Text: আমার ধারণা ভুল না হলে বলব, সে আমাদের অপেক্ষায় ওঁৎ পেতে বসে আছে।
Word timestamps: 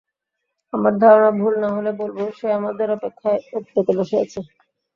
আমার 0.73 0.93
ধারণা 0.99 1.31
ভুল 1.39 1.53
না 1.59 1.69
হলে 1.75 1.91
বলব, 2.01 2.17
সে 2.37 2.47
আমাদের 2.59 2.87
অপেক্ষায় 2.91 3.39
ওঁৎ 3.53 3.65
পেতে 3.73 3.91
বসে 3.99 4.15
আছে। 4.23 4.39